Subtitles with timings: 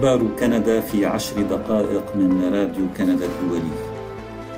[0.00, 3.76] أخبار كندا في عشر دقائق من راديو كندا الدولي.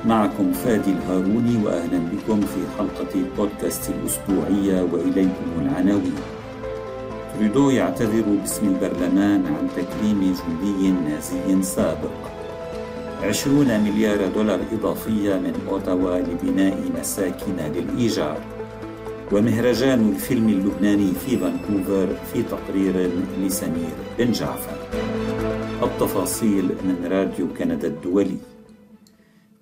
[0.05, 6.15] معكم فادي الهاروني وأهلا بكم في حلقة بودكاست الأسبوعية وإليكم العناوين.
[7.35, 12.19] ترودو يعتذر باسم البرلمان عن تكريم جندي نازي سابق.
[13.23, 18.39] عشرون مليار دولار إضافية من أوتاوا لبناء مساكن للإيجار.
[19.33, 24.79] ومهرجان الفيلم اللبناني في فانكوفر في تقرير لسمير بن جعفر.
[25.85, 28.37] التفاصيل من راديو كندا الدولي.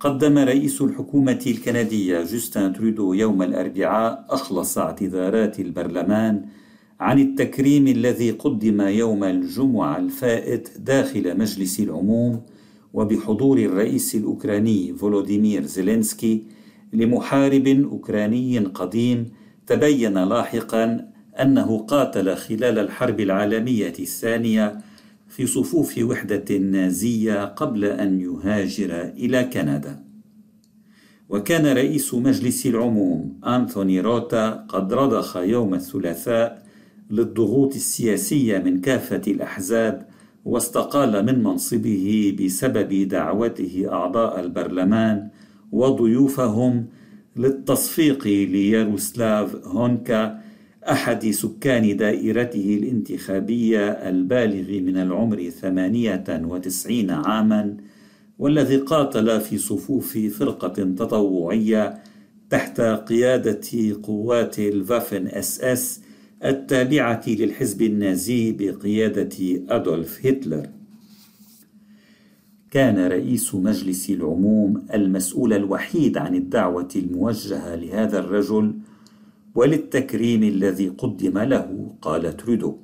[0.00, 6.44] قدم رئيس الحكومة الكندية جوستن ترودو يوم الأربعاء أخلص اعتذارات البرلمان
[7.00, 12.40] عن التكريم الذي قدم يوم الجمعة الفائت داخل مجلس العموم
[12.94, 16.44] وبحضور الرئيس الأوكراني فولوديمير زيلينسكي
[16.92, 19.30] لمحارب أوكراني قديم
[19.66, 24.89] تبين لاحقا أنه قاتل خلال الحرب العالمية الثانية
[25.30, 30.04] في صفوف وحدة نازية قبل أن يهاجر إلى كندا.
[31.28, 36.62] وكان رئيس مجلس العموم أنثوني روتا قد رضخ يوم الثلاثاء
[37.10, 40.06] للضغوط السياسية من كافة الأحزاب
[40.44, 45.28] واستقال من منصبه بسبب دعوته أعضاء البرلمان
[45.72, 46.86] وضيوفهم
[47.36, 50.40] للتصفيق لياروسلاف هونكا
[50.88, 57.76] أحد سكان دائرته الانتخابية البالغ من العمر ثمانية وتسعين عاما
[58.38, 61.98] والذي قاتل في صفوف فرقة تطوعية
[62.50, 63.60] تحت قيادة
[64.02, 66.00] قوات الفافن اس اس
[66.44, 69.36] التابعة للحزب النازي بقيادة
[69.68, 70.66] أدولف هتلر.
[72.70, 78.74] كان رئيس مجلس العموم المسؤول الوحيد عن الدعوة الموجهة لهذا الرجل
[79.54, 82.76] وللتكريم الذي قدم له قال ترودو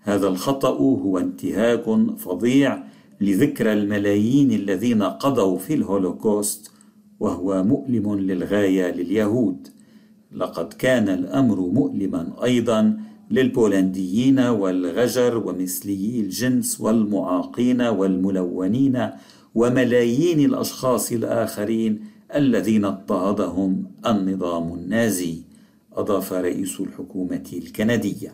[0.00, 1.84] هذا الخطأ هو انتهاك
[2.16, 2.84] فظيع
[3.20, 6.70] لذكرى الملايين الذين قضوا في الهولوكوست
[7.20, 9.68] وهو مؤلم للغاية لليهود.
[10.32, 19.08] لقد كان الأمر مؤلما أيضا للبولنديين والغجر ومثليي الجنس والمعاقين والملونين
[19.54, 22.00] وملايين الأشخاص الآخرين
[22.34, 25.47] الذين اضطهدهم النظام النازي.
[25.98, 28.32] أضاف رئيس الحكومة الكندية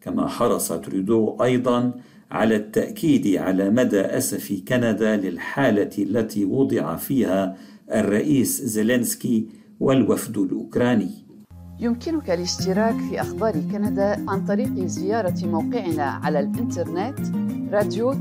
[0.00, 1.92] كما حرص ترودو أيضا
[2.30, 7.56] على التأكيد على مدى أسف كندا للحالة التي وضع فيها
[7.94, 9.48] الرئيس زيلينسكي
[9.80, 11.10] والوفد الأوكراني.
[11.80, 17.18] يمكنك الاشتراك في أخبار كندا عن طريق زيارة موقعنا على الإنترنت
[17.72, 18.12] راديو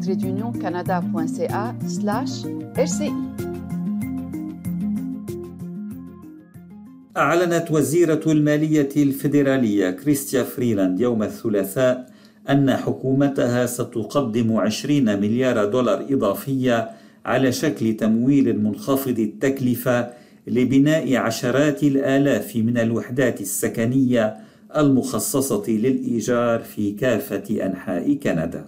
[7.18, 12.10] أعلنت وزيرة المالية الفيدرالية كريستيا فريلاند يوم الثلاثاء
[12.50, 16.90] أن حكومتها ستقدم 20 مليار دولار إضافية
[17.26, 20.10] على شكل تمويل منخفض التكلفة
[20.48, 24.38] لبناء عشرات الآلاف من الوحدات السكنية
[24.78, 28.66] المخصصة للإيجار في كافة أنحاء كندا.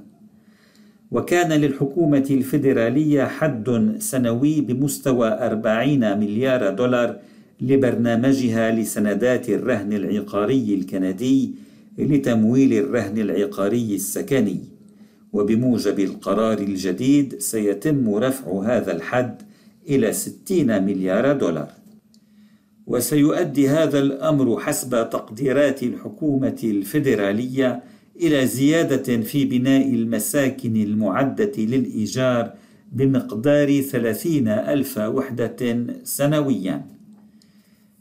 [1.12, 7.20] وكان للحكومة الفيدرالية حد سنوي بمستوى 40 مليار دولار
[7.62, 11.56] لبرنامجها لسندات الرهن العقاري الكندي
[11.98, 14.60] لتمويل الرهن العقاري السكني.
[15.34, 19.42] وبموجب القرار الجديد سيتم رفع هذا الحد
[19.90, 21.72] إلى 60 مليار دولار.
[22.88, 27.84] وسيؤدي هذا الأمر حسب تقديرات الحكومة الفيدرالية
[28.22, 32.54] إلى زيادة في بناء المساكن المعدة للإيجار
[32.92, 36.99] بمقدار ثلاثين ألف وحدة سنويا.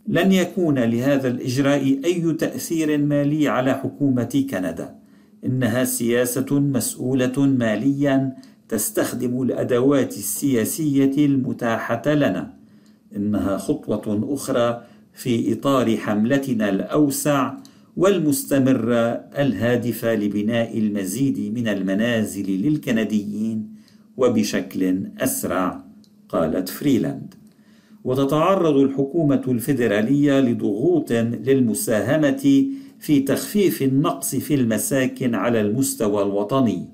[0.08, 4.94] لن يكون لهذا الإجراء أي تأثير مالي على حكومة كندا.
[5.44, 8.36] إنها سياسة مسؤولة ماليا
[8.68, 12.54] تستخدم الأدوات السياسية المتاحة لنا.
[13.16, 14.82] إنها خطوة أخرى
[15.14, 17.54] في إطار حملتنا الأوسع
[17.96, 19.00] والمستمره
[19.38, 23.68] الهادفه لبناء المزيد من المنازل للكنديين
[24.16, 25.84] وبشكل أسرع
[26.28, 27.37] قالت فريلاند.
[28.04, 32.66] وتتعرض الحكومة الفيدرالية لضغوط للمساهمة
[32.98, 36.84] في تخفيف النقص في المساكن على المستوى الوطني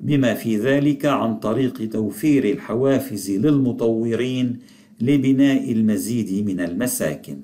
[0.00, 4.58] بما في ذلك عن طريق توفير الحوافز للمطورين
[5.00, 7.40] لبناء المزيد من المساكن.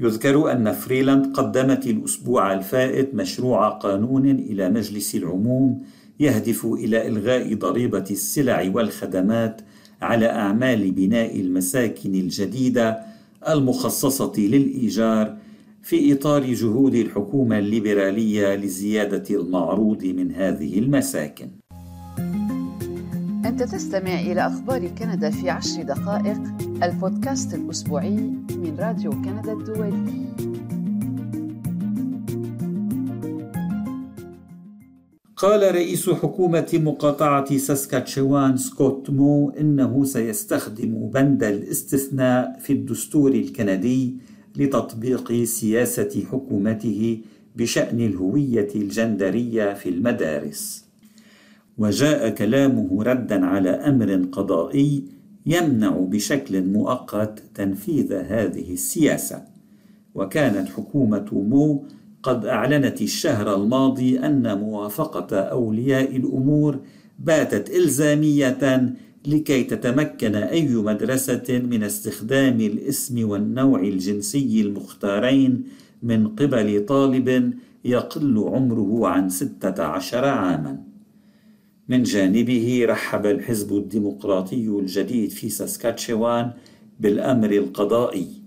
[0.00, 5.82] يذكر أن فريلاند قدمت الأسبوع الفائت مشروع قانون إلى مجلس العموم
[6.20, 9.60] يهدف إلى إلغاء ضريبة السلع والخدمات
[10.02, 13.00] على أعمال بناء المساكن الجديدة
[13.48, 15.36] المخصصة للإيجار
[15.82, 21.48] في إطار جهود الحكومة الليبرالية لزيادة المعروض من هذه المساكن.
[23.46, 26.40] أنت تستمع إلى أخبار كندا في عشر دقائق
[26.82, 28.16] البودكاست الأسبوعي
[28.50, 30.51] من راديو كندا الدولي.
[35.42, 44.16] قال رئيس حكومة مقاطعة ساسكاتشوان سكوت مو إنه سيستخدم بند الاستثناء في الدستور الكندي
[44.56, 47.20] لتطبيق سياسة حكومته
[47.56, 50.84] بشأن الهوية الجندرية في المدارس.
[51.78, 55.04] وجاء كلامه ردا على أمر قضائي
[55.46, 59.42] يمنع بشكل مؤقت تنفيذ هذه السياسة.
[60.14, 61.84] وكانت حكومة مو
[62.22, 66.80] قد أعلنت الشهر الماضي أن موافقة أولياء الأمور
[67.18, 68.94] باتت إلزامية
[69.26, 75.64] لكي تتمكن أي مدرسة من استخدام الاسم والنوع الجنسي المختارين
[76.02, 77.54] من قبل طالب
[77.84, 80.82] يقل عمره عن ستة عشر عاما.
[81.88, 86.50] من جانبه رحب الحزب الديمقراطي الجديد في ساسكاتشوان
[87.00, 88.41] بالأمر القضائي.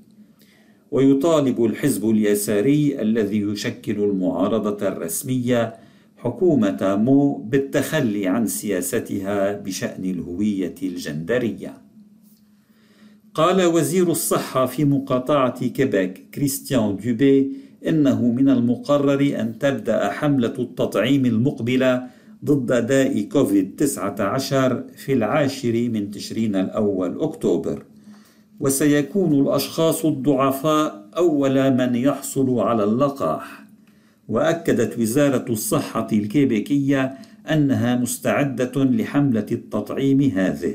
[0.92, 5.76] ويطالب الحزب اليساري الذي يشكل المعارضة الرسمية
[6.18, 11.74] حكومة مو بالتخلي عن سياستها بشأن الهوية الجندرية.
[13.34, 17.52] قال وزير الصحة في مقاطعة كيبيك كريستيان دوبي
[17.88, 22.04] إنه من المقرر أن تبدأ حملة التطعيم المقبلة
[22.46, 27.84] ضد داء كوفيد 19 في العاشر من تشرين الأول أكتوبر.
[28.60, 33.66] وسيكون الأشخاص الضعفاء أول من يحصل على اللقاح.
[34.28, 37.18] وأكدت وزارة الصحة الكيبيكية
[37.52, 40.74] أنها مستعدة لحملة التطعيم هذه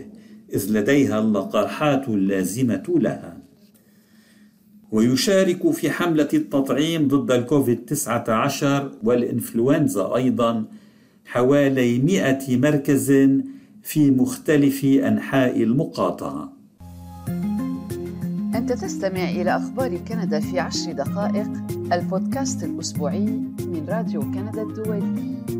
[0.54, 3.36] إذ لديها اللقاحات اللازمة لها.
[4.92, 10.64] ويشارك في حملة التطعيم ضد الكوفيد 19 والإنفلونزا أيضا
[11.24, 13.12] حوالي 100 مركز
[13.82, 16.59] في مختلف أنحاء المقاطعة.
[18.70, 21.48] أنت تستمع إلى أخبار كندا في عشر دقائق
[21.92, 23.26] البودكاست الأسبوعي
[23.60, 25.59] من راديو كندا الدولي.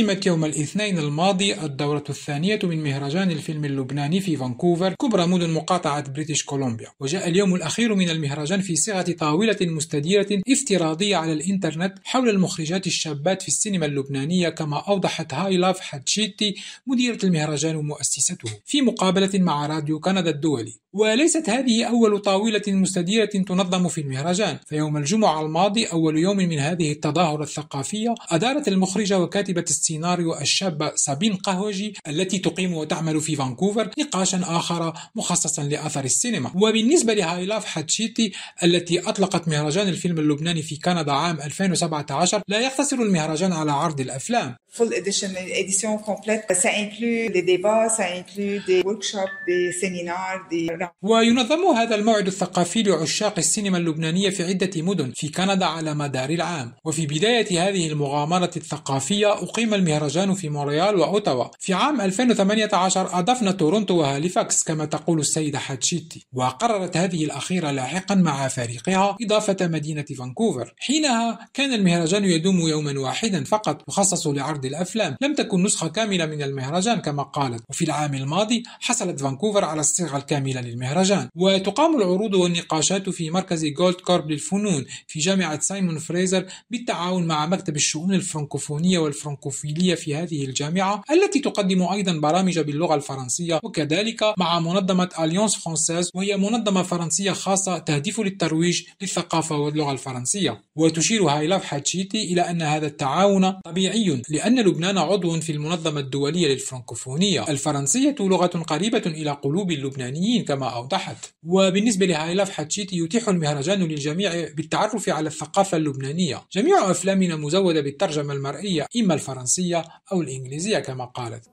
[0.00, 6.10] اختتمت يوم الاثنين الماضي الدورة الثانية من مهرجان الفيلم اللبناني في فانكوفر كبرى مدن مقاطعة
[6.10, 12.28] بريتش كولومبيا وجاء اليوم الأخير من المهرجان في صيغة طاولة مستديرة افتراضية على الإنترنت حول
[12.28, 16.54] المخرجات الشابات في السينما اللبنانية كما أوضحت هاي لاف حتشيتي
[16.86, 20.74] مديرة المهرجان ومؤسسته في مقابلة مع راديو كندا الدولي.
[20.92, 24.58] وليست هذه أول طاولة مستديرة تنظم في المهرجان.
[24.66, 31.36] فيوم الجمعة الماضي أول يوم من هذه التظاهرة الثقافية أدارت المخرجة وكاتبة السيناريو الشابة سابين
[31.36, 36.52] قهوجي التي تقيم وتعمل في فانكوفر نقاشا آخر مخصصا لأثر السينما.
[36.54, 38.32] وبالنسبة لهايلاف حتشيتي
[38.62, 44.56] التي أطلقت مهرجان الفيلم اللبناني في كندا عام 2017 لا يقتصر المهرجان على عرض الأفلام.
[44.72, 46.44] Full edition, une édition complète.
[46.62, 50.68] Ça inclut des débats, ça inclut des workshops, des séminaires, des...
[51.02, 56.72] وينظم هذا الموعد الثقافي لعشاق السينما اللبنانية في عدة مدن في كندا على مدار العام.
[56.84, 61.44] وفي بداية هذه المغامرة الثقافية أقيم المهرجان في مونريال وأوتاوا.
[61.58, 66.26] في عام 2018 أضفنا تورونتو وهاليفاكس كما تقول السيدة حاتشيتي.
[66.32, 70.74] وقررت هذه الأخيرة لاحقا مع فريقها إضافة مدينة فانكوفر.
[70.78, 75.16] حينها كان المهرجان يدوم يوما واحدا فقط مخصص لعرض عرض الأفلام.
[75.20, 77.62] لم تكن نسخة كاملة من المهرجان كما قالت.
[77.70, 81.28] وفي العام الماضي حصلت فانكوفر على الصيغة الكاملة للمهرجان.
[81.36, 87.76] وتقام العروض والنقاشات في مركز جولد كورب للفنون في جامعة سايمون فريزر بالتعاون مع مكتب
[87.76, 93.60] الشؤون الفرنكوفونية والفرنكوفيلية في هذه الجامعة التي تقدم أيضا برامج باللغة الفرنسية.
[93.62, 100.62] وكذلك مع منظمة أليونس فرانسيز وهي منظمة فرنسية خاصة تهدف للترويج للثقافة واللغة الفرنسية.
[100.76, 106.48] وتشير هايلاف حاتشيتي إلى أن هذا التعاون طبيعي لأن أن لبنان عضو في المنظمة الدولية
[106.48, 107.48] للفرنكوفونية.
[107.48, 111.16] الفرنسية لغة قريبة إلى قلوب اللبنانيين كما أوضحت.
[111.46, 116.42] وبالنسبة لهايلاف حتشيتي يتيح المهرجان للجميع بالتعرف على الثقافة اللبنانية.
[116.52, 121.44] جميع أفلامنا مزودة بالترجمة المرئية إما الفرنسية أو الإنجليزية كما قالت.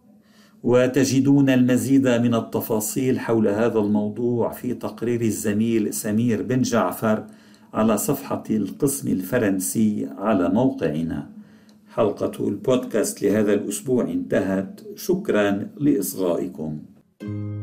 [0.64, 7.28] وتجدون المزيد من التفاصيل حول هذا الموضوع في تقرير الزميل سمير بن جعفر
[7.74, 11.37] على صفحة القسم الفرنسي على موقعنا.
[11.98, 14.82] حلقة البودكاست لهذا الأسبوع انتهت.
[14.96, 16.80] شكرا لإصغائكم.
[17.20, 17.57] thank you